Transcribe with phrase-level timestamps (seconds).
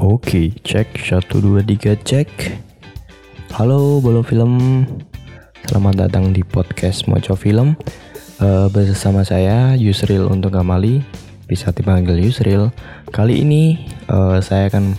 [0.00, 2.56] Oke, cek satu dua tiga cek.
[3.52, 4.88] Halo, bolo film.
[5.68, 7.76] Selamat datang di podcast Mojo Film.
[8.40, 11.04] Uh, bersama saya Yusril untuk Amali,
[11.44, 12.72] bisa dipanggil Yusril.
[13.12, 13.76] Kali ini
[14.08, 14.96] uh, saya akan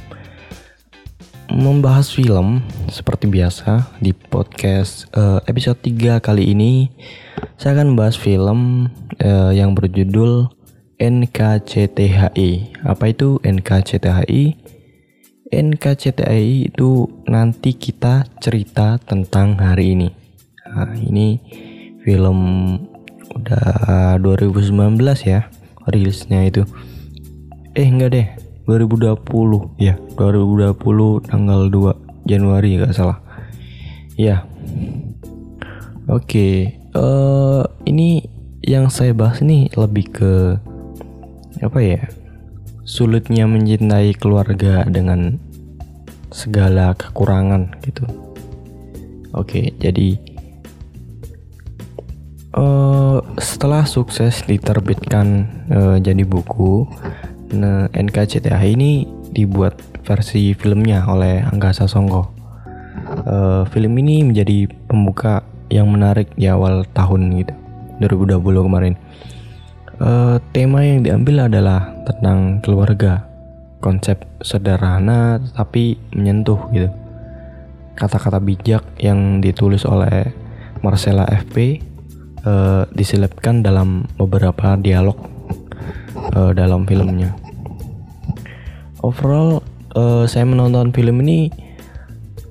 [1.50, 6.94] membahas film seperti biasa di podcast uh, episode 3 kali ini.
[7.58, 8.86] Saya akan membahas film
[9.18, 10.46] uh, yang berjudul
[11.02, 12.86] NKCTHI.
[12.86, 14.61] Apa itu NKCTHI?
[15.52, 20.10] NKCTI itu nanti kita cerita tentang hari ini.
[20.64, 21.36] Nah, ini
[22.08, 22.40] film
[23.36, 24.72] udah 2019
[25.28, 25.52] ya
[25.92, 26.64] rilisnya itu.
[27.76, 28.28] Eh enggak deh,
[28.64, 33.20] 2020 ya, 2020 tanggal 2 Januari nggak salah.
[34.16, 34.48] Ya.
[36.08, 36.56] Oke, okay.
[36.96, 38.24] uh, eh, ini
[38.64, 40.56] yang saya bahas nih lebih ke
[41.60, 42.21] apa ya?
[42.84, 45.38] Sulitnya mencintai keluarga dengan
[46.32, 48.08] segala kekurangan gitu.
[49.32, 50.20] Oke, jadi
[52.56, 56.84] uh, setelah sukses diterbitkan uh, jadi buku,
[57.56, 62.24] nah, NKCTH ini dibuat versi filmnya oleh Angga Sasongko.
[63.24, 67.54] Uh, film ini menjadi pembuka yang menarik di awal tahun gitu,
[68.04, 68.94] 2020 kemarin
[70.02, 73.30] uh, tema yang diambil adalah tentang keluarga.
[73.82, 76.90] Konsep sederhana tapi menyentuh gitu.
[77.98, 80.30] Kata-kata bijak yang ditulis oleh
[80.86, 81.82] Marcella FP
[82.42, 85.18] eh, diselipkan dalam beberapa dialog
[86.34, 87.34] uh, dalam filmnya.
[89.02, 89.66] Overall
[90.30, 91.50] saya menonton film ini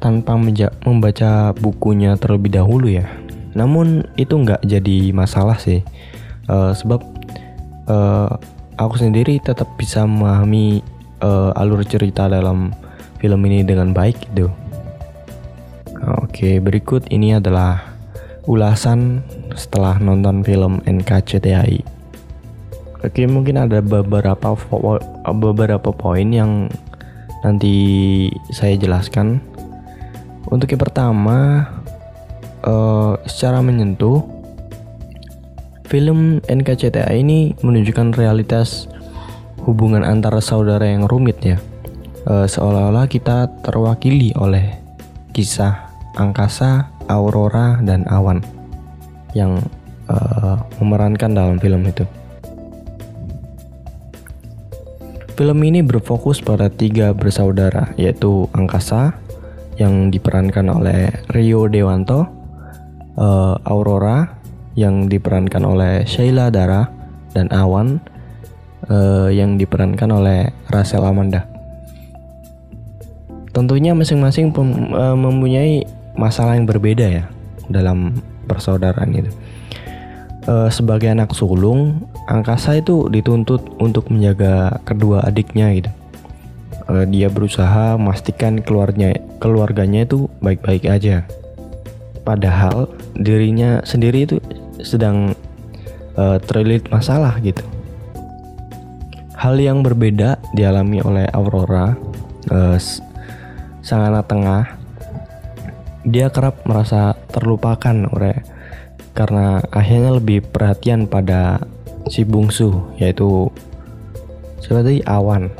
[0.02, 3.06] tanpa membaca bukunya terlebih dahulu ya.
[3.54, 5.86] Namun itu nggak jadi masalah sih.
[6.50, 7.19] Uh, sebab
[7.90, 8.30] uh,
[8.78, 10.80] aku sendiri tetap bisa memahami
[11.20, 12.70] uh, alur cerita dalam
[13.18, 14.48] film ini dengan baik gitu.
[16.24, 17.92] Oke, berikut ini adalah
[18.48, 19.20] ulasan
[19.52, 21.84] setelah nonton film NKCTHI.
[23.04, 24.56] Oke, mungkin ada beberapa
[25.28, 26.72] beberapa poin yang
[27.44, 27.76] nanti
[28.52, 29.44] saya jelaskan.
[30.48, 31.68] Untuk yang pertama,
[32.64, 34.39] uh, secara menyentuh
[35.90, 38.86] Film NKCTH ini menunjukkan realitas
[39.66, 41.58] hubungan antara saudara yang rumit ya.
[42.30, 44.78] E, seolah-olah kita terwakili oleh
[45.34, 48.38] kisah angkasa, aurora, dan awan
[49.34, 49.58] yang
[50.06, 50.14] e,
[50.78, 52.06] memerankan dalam film itu.
[55.34, 59.18] Film ini berfokus pada tiga bersaudara, yaitu angkasa
[59.74, 62.28] yang diperankan oleh Rio Dewanto,
[63.16, 64.39] uh, Aurora
[64.78, 66.86] yang diperankan oleh Sheila Dara
[67.34, 67.98] dan Awan
[68.90, 71.46] uh, yang diperankan oleh Rachel Amanda.
[73.50, 75.82] Tentunya masing-masing uh, mempunyai
[76.14, 77.24] masalah yang berbeda ya
[77.66, 79.30] dalam persaudaraan itu.
[80.48, 85.90] Uh, sebagai anak sulung, Angkasa itu dituntut untuk menjaga kedua adiknya gitu.
[86.86, 91.26] Uh, dia berusaha memastikan keluarnya keluarganya itu baik-baik aja.
[92.22, 92.86] Padahal
[93.18, 94.38] dirinya sendiri itu
[94.82, 95.34] sedang
[96.16, 97.62] uh, terlilit masalah gitu.
[99.40, 101.96] Hal yang berbeda dialami oleh Aurora,
[102.52, 102.76] uh,
[103.80, 104.76] sang anak tengah.
[106.04, 108.36] Dia kerap merasa terlupakan oleh
[109.12, 111.60] karena akhirnya lebih perhatian pada
[112.08, 113.52] si bungsu yaitu
[114.60, 115.52] seperti Awan.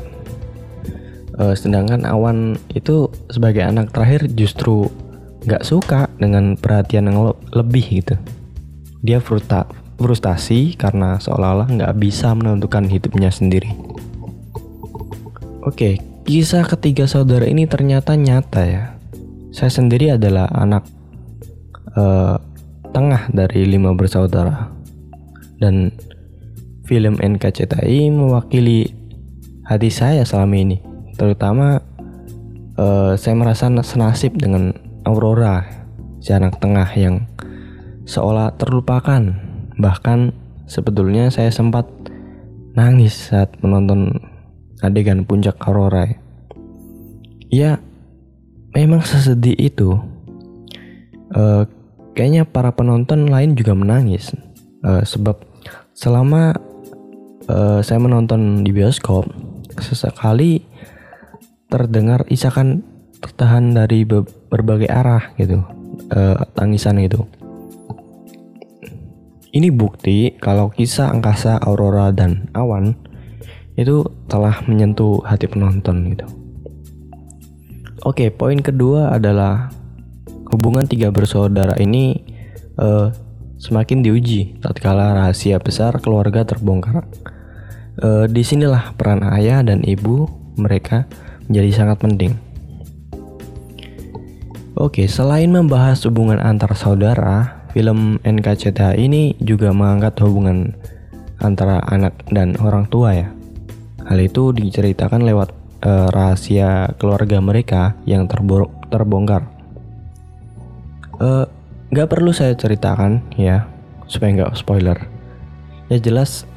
[1.37, 4.89] Uh, sedangkan Awan itu sebagai anak terakhir justru
[5.45, 8.15] nggak suka dengan perhatian yang lebih gitu.
[9.01, 9.65] Dia fruta,
[9.97, 13.73] frustasi karena seolah-olah nggak bisa menentukan hidupnya sendiri.
[15.65, 18.83] Oke, kisah ketiga saudara ini ternyata nyata ya.
[19.49, 20.85] Saya sendiri adalah anak
[21.97, 22.37] uh,
[22.93, 24.69] tengah dari lima bersaudara.
[25.61, 25.93] Dan
[26.85, 28.89] film NKCTI mewakili
[29.65, 30.77] hati saya selama ini.
[31.17, 31.81] Terutama
[32.77, 34.73] uh, saya merasa senasib dengan
[35.05, 35.65] Aurora,
[36.21, 37.25] si anak tengah yang
[38.11, 39.31] seolah terlupakan.
[39.79, 40.19] Bahkan
[40.67, 41.87] sebetulnya saya sempat
[42.75, 44.19] nangis saat menonton
[44.83, 46.11] adegan puncak Aurora.
[47.47, 47.79] Ya,
[48.75, 49.95] memang sesedih itu.
[51.31, 51.63] Uh,
[52.11, 54.35] kayaknya para penonton lain juga menangis.
[54.83, 55.39] Uh, sebab
[55.95, 56.59] selama
[57.47, 59.27] uh, saya menonton di bioskop,
[59.79, 60.67] sesekali
[61.71, 62.83] terdengar isakan
[63.23, 64.03] tertahan dari
[64.51, 65.63] berbagai arah gitu.
[66.11, 67.23] Uh, tangisan itu.
[69.51, 72.95] Ini bukti kalau kisah angkasa Aurora dan Awan
[73.75, 76.23] itu telah menyentuh hati penonton gitu.
[78.07, 79.67] Oke, poin kedua adalah
[80.55, 82.15] hubungan tiga bersaudara ini
[82.79, 83.11] uh,
[83.59, 87.03] semakin diuji tatkala rahasia besar keluarga terbongkar.
[87.99, 91.11] Uh, di sinilah peran ayah dan ibu mereka
[91.51, 92.33] menjadi sangat penting.
[94.79, 100.75] Oke, selain membahas hubungan antar saudara, film NKCTH ini juga mengangkat hubungan
[101.39, 103.27] antara anak dan orang tua ya.
[104.05, 105.49] Hal itu diceritakan lewat
[105.85, 108.27] uh, rahasia keluarga mereka yang
[108.91, 109.47] terbongkar.
[111.21, 111.45] Uh,
[111.93, 113.69] gak perlu saya ceritakan ya,
[114.09, 114.97] supaya nggak spoiler.
[115.87, 116.49] Ya jelas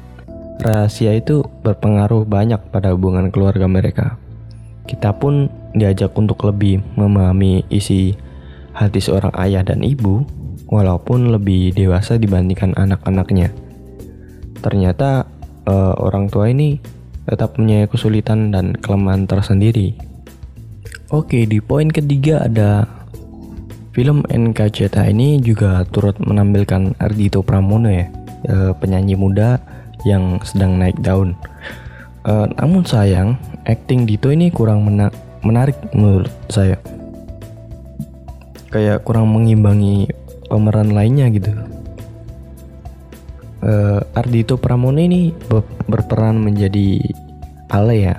[0.59, 4.15] rahasia itu berpengaruh banyak pada hubungan keluarga mereka.
[4.85, 8.13] Kita pun diajak untuk lebih memahami isi
[8.75, 10.23] hati seorang ayah dan ibu,
[10.69, 13.53] walaupun lebih dewasa dibandingkan anak-anaknya.
[14.61, 15.29] Ternyata
[15.69, 16.81] uh, orang tua ini
[17.25, 19.97] tetap punya kesulitan dan kelemahan tersendiri.
[21.09, 22.85] Oke, di poin ketiga ada
[23.93, 28.09] film NKCTA ini juga turut menampilkan Ardito Pramono ya,
[28.45, 29.61] e, penyanyi muda
[30.03, 31.37] yang sedang naik daun.
[32.25, 33.37] E, namun sayang,
[33.69, 35.09] acting Dito ini kurang mena
[35.45, 36.77] menarik menurut saya.
[38.73, 40.09] Kayak kurang mengimbangi
[40.49, 41.51] pemeran lainnya gitu.
[43.65, 45.33] Uh, Ardito Pramono ini
[45.89, 47.01] berperan menjadi
[47.73, 48.15] Ale ya,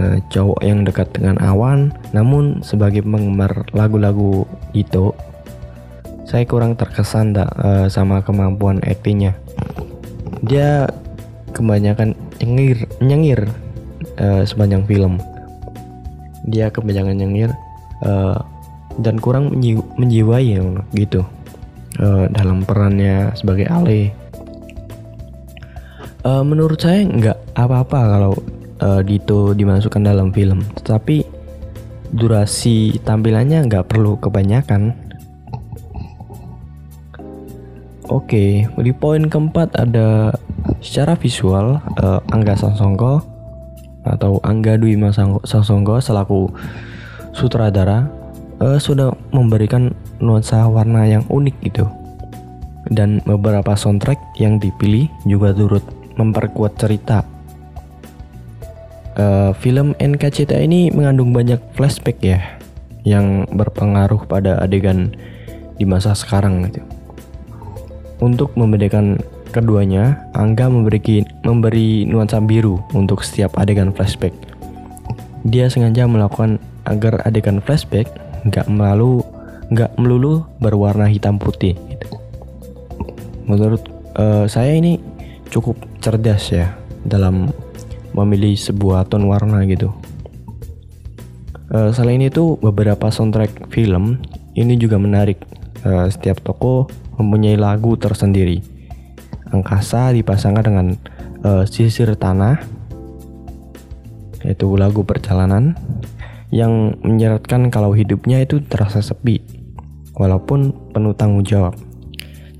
[0.00, 1.92] uh, cowok yang dekat dengan Awan.
[2.16, 5.12] Namun sebagai penggemar lagu-lagu itu,
[6.24, 9.36] saya kurang terkesan tak uh, sama kemampuan aktingnya.
[10.40, 10.88] Dia
[11.52, 13.40] kebanyakan nyengir, nyengir
[14.16, 15.20] uh, sepanjang film.
[16.48, 17.50] Dia kebanyakan nyengir
[18.08, 18.40] uh,
[19.00, 19.56] dan kurang
[20.00, 20.62] menjiwai ya,
[20.96, 21.24] gitu.
[21.96, 24.12] Uh, dalam perannya sebagai Ale.
[26.20, 28.32] Uh, menurut saya nggak apa-apa kalau
[28.84, 30.60] uh, Dito dimasukkan dalam film.
[30.84, 31.24] Tapi
[32.12, 34.92] durasi tampilannya nggak perlu kebanyakan.
[38.06, 40.30] Oke, di poin keempat ada
[40.78, 41.82] secara visual
[42.30, 43.18] Angga Sasongko
[44.06, 44.94] atau Angga Dwi
[45.42, 46.46] Sasongko selaku
[47.34, 48.06] sutradara
[48.60, 51.86] uh, sudah memberikan nuansa warna yang unik gitu.
[52.86, 55.82] Dan beberapa soundtrack yang dipilih juga turut
[56.14, 57.26] memperkuat cerita.
[59.16, 62.40] Uh, film NKCT ini mengandung banyak flashback ya
[63.08, 65.16] yang berpengaruh pada adegan
[65.80, 66.84] di masa sekarang gitu.
[68.20, 69.20] Untuk membedakan
[69.52, 74.32] keduanya, Angga memberi memberi nuansa biru untuk setiap adegan flashback.
[75.48, 78.10] Dia sengaja melakukan agar adegan flashback
[78.44, 79.24] nggak melalu
[79.72, 81.74] nggak melulu berwarna hitam putih.
[81.88, 82.06] Gitu.
[83.46, 83.82] Menurut
[84.18, 84.98] uh, saya ini
[85.50, 86.74] cukup cerdas ya
[87.06, 87.50] dalam
[88.16, 89.92] memilih sebuah tone warna gitu.
[91.66, 94.22] Uh, selain itu, beberapa soundtrack film
[94.54, 95.42] ini juga menarik.
[95.86, 98.62] Uh, setiap toko mempunyai lagu tersendiri.
[99.54, 100.86] Angkasa dipasangkan dengan
[101.46, 102.58] uh, sisir tanah,
[104.42, 105.78] yaitu lagu perjalanan
[106.54, 109.42] yang menyeratkan kalau hidupnya itu terasa sepi,
[110.14, 111.74] walaupun penuh tanggung jawab.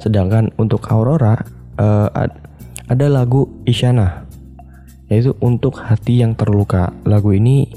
[0.03, 1.41] Sedangkan untuk Aurora,
[1.81, 2.09] uh,
[2.87, 4.27] ada lagu Isyana
[5.07, 6.91] yaitu untuk hati yang terluka.
[7.07, 7.71] Lagu ini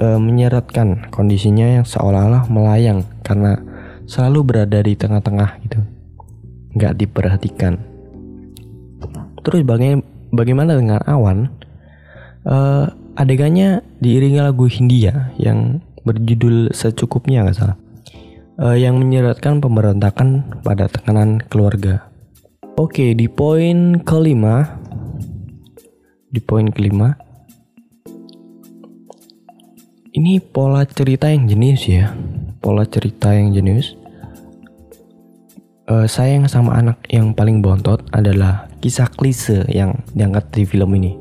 [0.00, 3.60] e, menyeratkan kondisinya yang seolah-olah melayang karena
[4.08, 5.80] selalu berada di tengah-tengah gitu,
[6.76, 7.76] nggak diperhatikan.
[9.42, 10.00] Terus baga
[10.32, 11.52] bagaimana dengan Awan?
[12.48, 12.56] E,
[13.16, 17.78] adegannya diiringi lagu Hindia yang berjudul secukupnya nggak salah,
[18.58, 22.08] e, yang menyeratkan pemberontakan pada tekanan keluarga.
[22.80, 24.80] Oke, di poin kelima,
[26.32, 27.12] di poin kelima,
[30.12, 32.16] ini pola cerita yang jenius ya,
[32.60, 33.96] pola cerita yang jenius.
[35.82, 41.18] Uh, sayang sama anak yang paling bontot adalah kisah klise yang diangkat di film ini.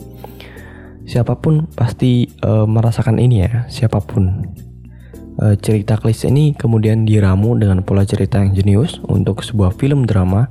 [1.11, 4.47] Siapa pun pasti uh, merasakan ini ya, siapa pun.
[5.43, 10.47] Uh, cerita klise ini kemudian diramu dengan pola cerita yang jenius untuk sebuah film drama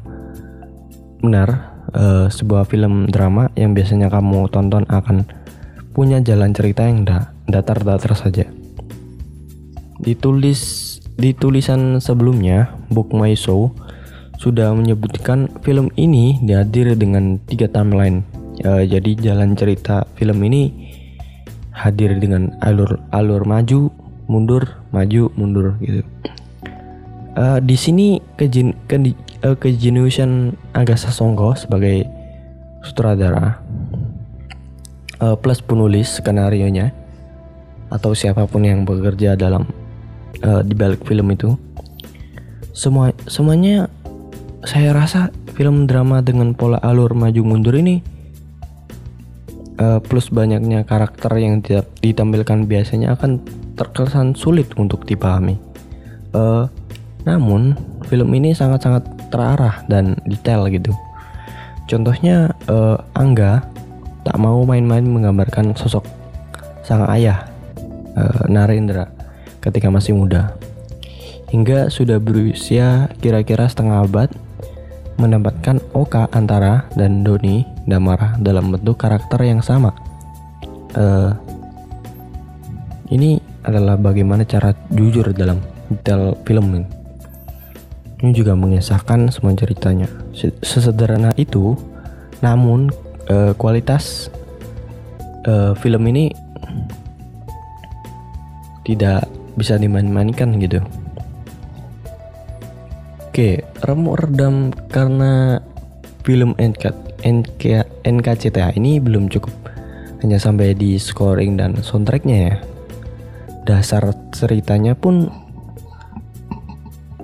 [1.20, 5.24] benar uh, sebuah film drama yang biasanya kamu tonton akan
[5.96, 8.44] punya jalan cerita yang da datar-datar saja.
[10.00, 10.60] Ditulis
[11.16, 13.72] di tulisan sebelumnya, Book My Show
[14.36, 18.24] sudah menyebutkan film ini dihadir dengan tiga timeline.
[18.60, 20.92] Uh, jadi jalan cerita film ini
[21.72, 23.88] hadir dengan alur alur maju,
[24.28, 26.04] mundur, maju, mundur gitu.
[27.40, 29.00] Uh, di sini kejin, ke,
[29.46, 32.04] uh, kejeniusan Agasa Songko sebagai
[32.84, 33.60] sutradara
[35.20, 36.92] uh, plus penulis skenario nya
[37.92, 39.68] atau siapa pun yang bekerja dalam
[40.42, 41.54] uh, di balik film itu
[42.72, 43.90] semua semuanya
[44.64, 48.00] saya rasa film drama dengan pola alur maju mundur ini
[49.80, 53.40] uh, plus banyaknya karakter yang tidak ditampilkan biasanya akan
[53.74, 55.56] terkesan sulit untuk dipahami.
[56.36, 56.68] Uh,
[57.24, 57.74] namun
[58.06, 60.92] film ini sangat-sangat terarah dan detail gitu.
[61.90, 63.66] Contohnya uh, Angga
[64.22, 66.06] tak mau main-main menggambarkan sosok
[66.86, 67.50] sang ayah
[68.14, 69.10] uh, Narendra
[69.64, 70.54] ketika masih muda.
[71.50, 74.30] Hingga sudah berusia kira-kira setengah abad
[75.18, 79.90] mendapatkan Oka Antara dan Doni Damara dalam bentuk karakter yang sama.
[80.94, 81.34] Uh,
[83.10, 85.58] ini adalah bagaimana cara jujur dalam
[85.90, 86.88] detail film ini.
[88.22, 90.06] Ini juga mengisahkan semua ceritanya.
[90.62, 91.74] Sesederhana itu,
[92.38, 92.94] namun
[93.26, 94.30] uh, kualitas
[95.50, 96.30] uh, film ini
[98.86, 99.26] tidak
[99.58, 100.78] bisa dimain-mainkan gitu.
[103.30, 105.62] Oke, remuk redam karena
[106.26, 109.52] film NK, NK, NKCTH ini belum cukup
[110.20, 112.54] hanya sampai di scoring dan soundtracknya ya.
[113.64, 115.28] Dasar ceritanya pun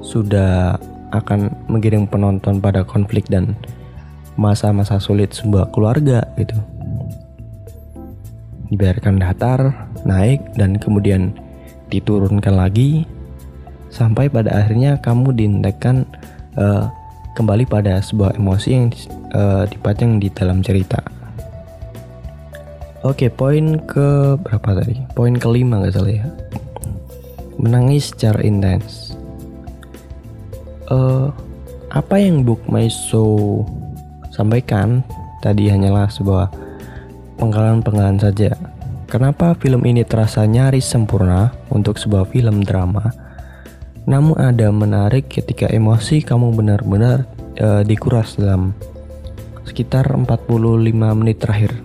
[0.00, 0.76] sudah
[1.12, 3.56] akan mengiring penonton pada konflik dan
[4.36, 6.56] masa-masa sulit sebuah keluarga gitu.
[8.68, 11.32] Dibiarkan datar, naik dan kemudian
[11.88, 13.06] diturunkan lagi
[13.88, 16.04] sampai pada akhirnya kamu diindahkan
[16.58, 16.90] uh,
[17.38, 18.88] kembali pada sebuah emosi yang
[19.32, 21.00] uh, dipajang di dalam cerita.
[23.06, 24.98] Oke, poin ke berapa tadi?
[25.14, 26.28] Poin kelima nggak salah ya.
[27.56, 29.06] Menangis secara intens
[30.90, 31.30] uh,
[31.90, 33.62] apa yang Book My Show
[34.34, 35.02] sampaikan
[35.40, 36.50] tadi hanyalah sebuah
[37.40, 38.52] penggalan-penggalan saja.
[39.06, 43.14] Kenapa film ini terasa nyaris sempurna untuk sebuah film drama?
[44.06, 47.26] Namun ada menarik ketika emosi kamu benar-benar
[47.62, 48.74] uh, dikuras dalam
[49.66, 50.30] sekitar 45
[51.18, 51.76] menit terakhir.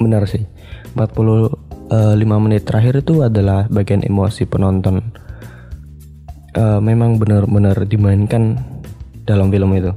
[0.00, 0.48] Benar sih.
[0.96, 1.52] 45
[1.92, 5.12] eh, menit terakhir itu adalah bagian emosi penonton
[6.56, 8.58] uh, memang benar-benar dimainkan
[9.28, 9.92] dalam film itu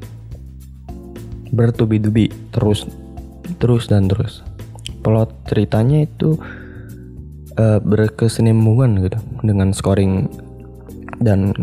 [1.50, 2.86] bertubi-tubi terus
[3.58, 4.46] terus dan terus
[5.02, 6.38] plot ceritanya itu
[7.58, 10.30] uh, berkesinambungan gitu dengan scoring
[11.18, 11.56] dan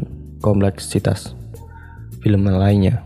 [0.43, 1.39] kompleksitas
[2.25, 3.06] film lainnya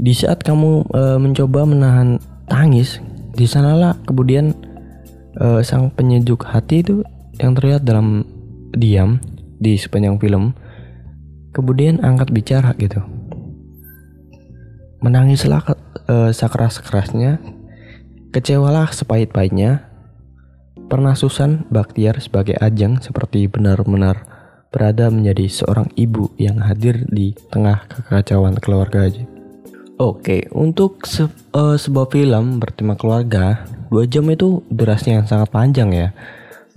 [0.00, 2.16] di saat kamu uh, mencoba menahan
[2.48, 3.04] tangis
[3.36, 4.56] di sanalah kemudian
[5.36, 7.04] uh, sang penyejuk hati itu
[7.36, 8.24] yang terlihat dalam
[8.72, 9.20] diam
[9.60, 10.56] di sepanjang film
[11.52, 13.04] kemudian angkat bicara gitu
[15.04, 15.60] menangislah
[16.08, 17.36] uh, sekeras-kerasnya
[18.32, 19.84] kecewalah sepahit-pahitnya
[20.88, 24.24] pernah Susan Baktiar sebagai ajang seperti benar-benar
[24.70, 29.39] berada menjadi seorang ibu yang hadir di tengah kekacauan keluarga aja.
[30.00, 35.92] Oke, untuk se uh, sebuah film bertema keluarga, dua jam itu durasinya yang sangat panjang
[35.92, 36.08] ya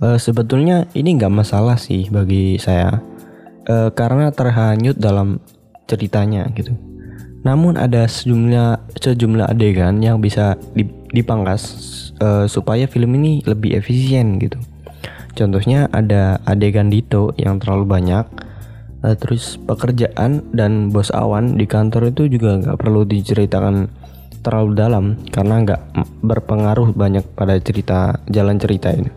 [0.04, 2.98] uh, sebetulnya ini nggak masalah sih bagi saya
[3.68, 5.38] uh, karena terhanyut dalam
[5.88, 6.72] ceritanya gitu.
[7.44, 10.56] Namun ada sejumlah sejumlah adegan yang bisa
[11.12, 11.62] dipangkas
[12.24, 14.56] uh, supaya film ini lebih efisien gitu.
[15.36, 18.24] Contohnya ada adegan Dito yang terlalu banyak.
[19.04, 23.92] Uh, terus pekerjaan dan bos awan di kantor itu juga nggak perlu diceritakan
[24.40, 25.80] terlalu dalam karena nggak
[26.24, 29.12] berpengaruh banyak pada cerita jalan cerita ini.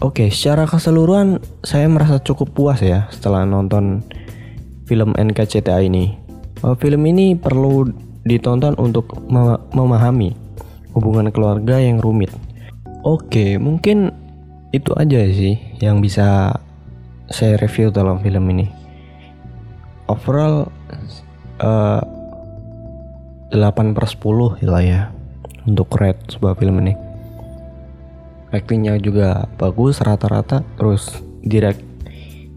[0.00, 4.00] Oke, secara keseluruhan saya merasa cukup puas ya setelah nonton
[4.88, 6.16] film NKCTH ini.
[6.64, 7.92] Uh, film ini perlu
[8.24, 10.32] ditonton untuk mem memahami
[10.96, 12.32] hubungan keluarga yang rumit.
[13.04, 14.16] Oke, mungkin
[14.72, 16.56] itu aja sih yang bisa
[17.32, 18.68] saya review dalam film ini.
[20.06, 20.68] Overall
[21.64, 22.04] uh,
[23.52, 25.02] 8 per 10 lah ya
[25.64, 26.94] untuk rate sebuah film ini.
[28.52, 31.08] Actingnya juga bagus rata-rata terus
[31.40, 31.80] direk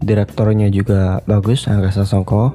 [0.04, 2.52] direktornya juga bagus Angga Sasongko.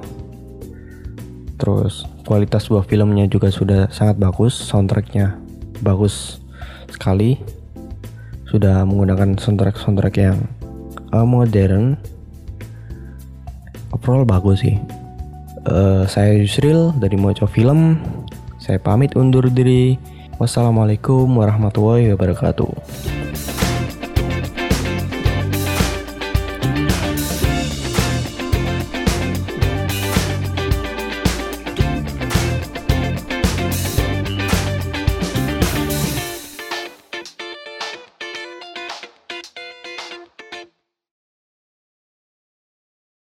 [1.58, 5.38] Terus kualitas sebuah filmnya juga sudah sangat bagus soundtracknya
[5.82, 6.38] bagus
[6.86, 7.42] sekali.
[8.46, 10.38] Sudah menggunakan soundtrack soundtrack yang
[11.12, 12.00] uh, modern.
[13.92, 14.80] Overall bagus sih.
[15.68, 18.00] Uh, saya Yusril dari Mojo Film.
[18.58, 20.00] Saya pamit undur diri.
[20.40, 23.11] Wassalamualaikum warahmatullahi wabarakatuh